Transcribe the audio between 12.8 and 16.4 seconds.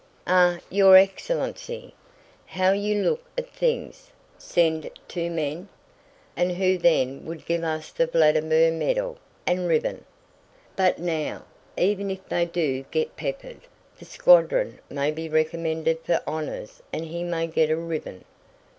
get peppered, the squadron may be recommended for